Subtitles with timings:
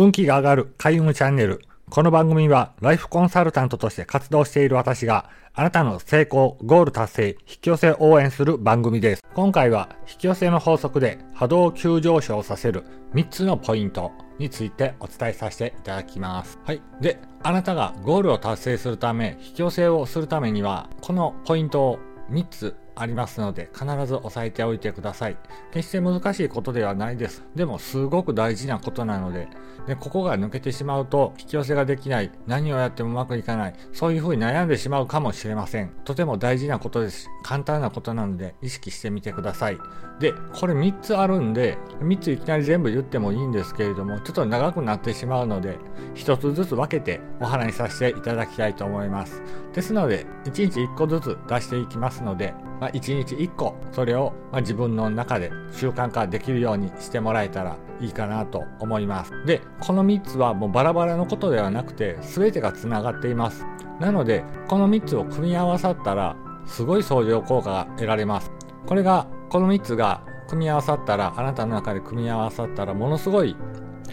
[0.00, 1.60] 運気が上がる開運チャンネル。
[1.90, 9.24] この番組はライフコンサルタントとして活動している私があなたの成功、ゴール達成、引き寄せ応援する番組です。
[9.34, 16.60] 今回は引き寄せの法則で波動を急上昇させる3つのポイントについてお伝えさせていただきます。
[16.62, 16.80] はい。
[17.00, 21.98] で、あなたがゴールを達成するため、引き寄せをするためには、このポイントを
[22.30, 25.36] 3つありますので必ず押さえておいてください。
[25.72, 27.44] 決して難しいことではないです。
[27.54, 29.48] でもすごく大事なことなので、
[29.86, 35.90] でここが抜けてしまうと引き寄せができない、何をやってもうまくいかない、そういうふうに悩んでしまうかもしれません。
[36.04, 39.78] とても大事なことですし、簡単なことなので意識してみてください。
[40.20, 45.78] で、これ3つあるんで、3ついきなり全部言ってもいいんですけれども、ちょっと長くなってしまうので、
[46.16, 49.42] 1つずつ分けてお話しさせていただきたいと思います。
[49.72, 59.32] ですので、1日1個ずつ出していきますので、まあ、1日1個それを、ま自分の中で習慣化できるようにしてもらえたらいいかなと思います。
[59.46, 63.64] でこの3つはもうバラバラのことではなくて全てがつながっています。
[64.00, 68.50] なのでこの3つを組み合わさったらすごい相乗効果が得られます。
[68.86, 73.56] これがこの3つが組み合わさったらあなたの中で組み合わさったらものすごい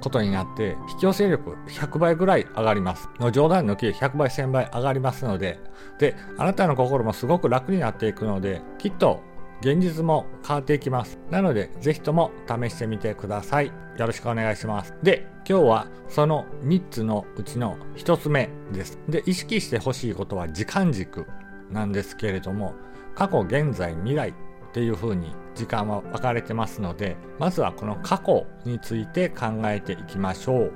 [0.00, 3.08] ことになって引き寄せ力100倍ぐらい上がります。
[3.18, 5.58] の冗談抜き100倍1000倍上がりますので。
[5.98, 9.22] であなたの心もすごく楽になっていくのできっと
[9.60, 11.18] 現実も変わっていきます。
[11.30, 13.66] なのでぜひとも試してみてください。
[13.66, 13.72] よ
[14.06, 14.94] ろしくお願いします。
[15.02, 18.98] で今日はその3つのうちの1つ目です。
[19.08, 21.26] で意識してほしいことは時間軸
[21.70, 22.74] なんですけれども
[23.14, 24.34] 過去現在未来
[24.76, 30.72] っていう風に時間は分かれてますのでまずはこの過去について考えていきましょう。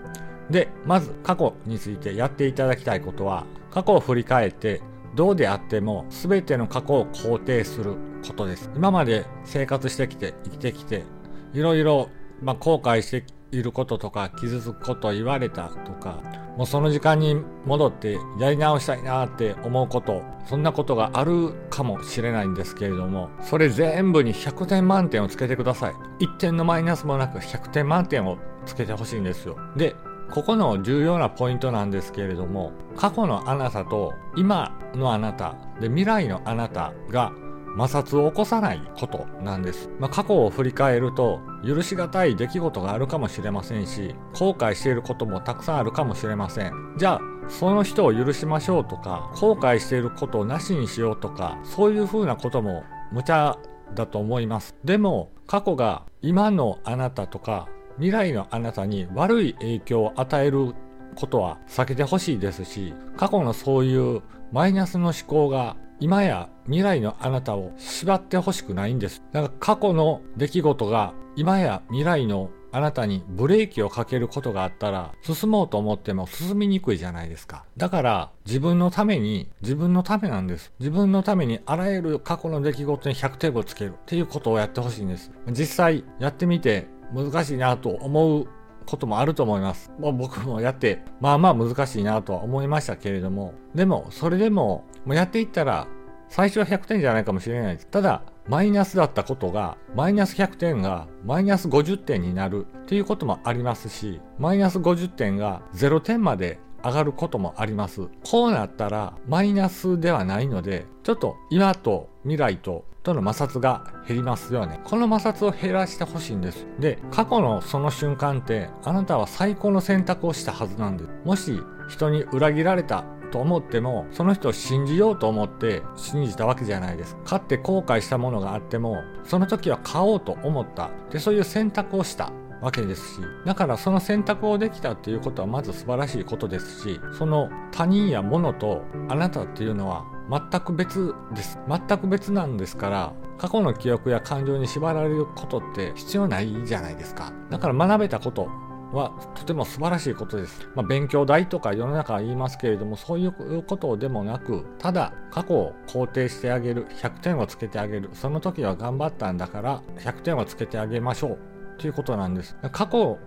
[0.49, 4.81] でまず過去についてやっていただきたいことは過去を振り返って
[5.15, 7.95] どうであっても全ての過去を肯定する
[8.27, 8.71] ことです。
[8.75, 11.05] 今まで生活してきて生きてきて
[11.53, 12.09] いろいろ、
[12.41, 16.23] ま、後悔していることとか傷つくこと言われたとか
[16.61, 28.37] もうその時間に戻ってやり直したいなって思うことそんなことがあるかもしれないんですけれどもそれ全部に100点満点をつけてください1点のマイナスもなく100点満点を
[28.67, 29.97] つけてほしいんですよで
[30.31, 37.33] ここの重要なポイントなんですけれども過去のあなたと今のあなたで未来のあなたが
[37.79, 39.89] 摩擦を起こさないことなんです。
[39.99, 46.73] まあ、過去を振り返ると許しがたい出来事があるかもしれませんし後悔していることもたくさんあるかもしれません。
[46.97, 53.59] じゃあその人を許しましょうとか後悔していることをなしにしようとかそういうふうなことも無茶
[53.95, 54.77] だと思います。
[54.85, 60.75] でも過去が今のあなたとか未来のあなたに悪い影響を与える
[61.17, 64.23] ことは避けてほしいですし過去のそういう
[64.53, 69.23] マイナスの思考が今や未来のあなたを縛ってほしくないんです。
[69.33, 77.65] だから過去の出来事が今や未来のあなたにブレーキをかけることがあったら進もうと思っても進みにくいじゃないですか。
[77.77, 80.73] だから自分のために自分のためなんです。
[80.79, 85.31] 自分のためにあらゆる過去の出来事に100点をつけるっていうことをやってほしいんです。
[85.49, 88.47] 実際やってみて難しいなと思う
[88.91, 89.91] こともあると思います。
[89.99, 95.87] もう僕もやって、まあまあ難しいなとは思いましたけれども、でも、それでも、もうやっていったら、
[96.29, 97.87] 最初は100点じゃないかもしれないです。
[97.87, 108.09] ただ、マイナスだったことが、マイナス100点がマイナス50点になるっていうこともありますし、マイナス50点が0点まで上がることもあります。
[108.25, 114.81] こうなったらマイナスではないので、ちょっと今と未来ととの摩擦が減りますよね。
[114.85, 116.67] この摩擦を減らしてほしいんです。
[116.79, 121.11] で、過去のその瞬間って、あなたは最高の選択をしたはずなんです。
[121.25, 127.17] もし人に裏切られたと思っても、その人を信じようと思って信じたわけじゃないです。
[127.25, 130.91] 買って後悔したものがあっても、その時は買おうと思った。
[131.11, 132.33] で、そういう選択をした。
[132.61, 148.49] わけですしだからその選択をできたっていうことはまず素晴らしいことですしその他人や物とあなたっていうのは全く別です全く別なんですから過去の記憶や感情に縛られることって必要ないじゃないですかだから学べたこと
[148.93, 150.69] はとても素晴らしいことです。
[150.75, 161.39] まあ、勉強代とか世の中は言いますけれども、そういうことでもなく、ただ過去を肯定してあげる、100点をつけてあげる、その時は頑張ったんだから100点をつけてあげましょう。
[161.79, 162.57] ということなんです。
[162.73, 163.19] 過去を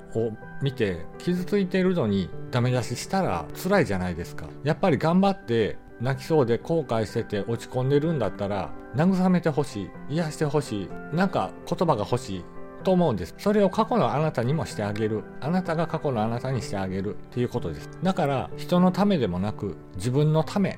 [0.61, 4.47] 見て傷ついているのにダメ出ししたら辛いじゃないですか。
[4.63, 12.45] やっぱり頑張って泣きそうで後悔してて落ち込んでるんだったら慰めてほしい癒してほしいなんか言葉が欲しい
[12.83, 13.33] と思うんです。
[13.37, 15.23] それを過去のあなたにもしてあげる。
[15.39, 17.15] あなたが過去のあなたにしてあげる。
[17.15, 17.89] っていうことです。
[18.03, 20.77] だから人のためでもなく自分のため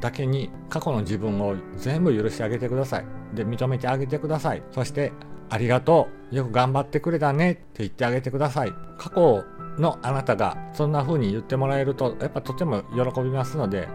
[0.00, 3.04] だけに過去の自分を全部許してあげてください。
[3.34, 4.62] で認めてあげてください。
[4.70, 5.12] そして
[5.50, 6.34] ありがとう。
[6.34, 7.52] よく頑張ってくれたね。
[7.52, 8.72] って言ってあげてください。
[8.96, 9.44] 過去
[9.78, 13.88] のあなたがそんな風に言ってもらえるとやっぱとても喜びますので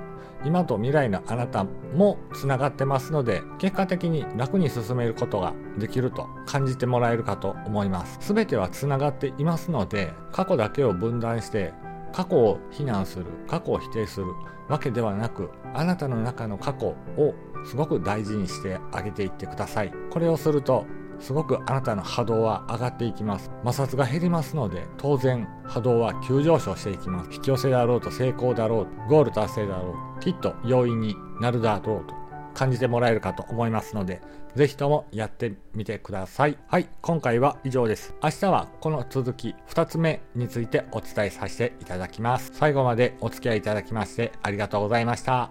[0.46, 8.34] 今と未来のあなたもつながってますので結果的に楽に進めることができると感じてもらえるかと思います。
[8.34, 11.74] 全てはつながっていますので過去だけを分断して
[12.14, 14.28] 過去を非難する過去を否定する
[14.70, 17.34] わけではなくあなたの中の過去を
[17.66, 19.92] すごく大事にしてあげていってください。
[20.12, 20.86] これをすると
[21.20, 23.52] すごくあなたの波動は上がっていきます。
[23.64, 27.30] 摩擦が減りますので当然波動は急上昇していきます。
[27.32, 32.14] 引き寄せだろうと成功だろうとゴール達成だろうきっと容易になるだろうと
[32.54, 34.22] 感じてもらえるかと思いますので
[34.56, 36.58] ぜひともやってみてください。
[36.68, 38.16] はい今回は以上です。
[38.24, 42.52] 明日はこの続き2つ目についてお伝えさせていただきます。
[42.54, 45.46] 最後までお付き合いいただきましてありがとうございました。